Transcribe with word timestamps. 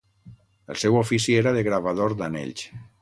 El 0.75 0.79
seu 0.85 0.97
ofici 1.01 1.35
era 1.41 1.53
de 1.57 1.63
gravador 1.69 2.17
d'anells. 2.23 2.65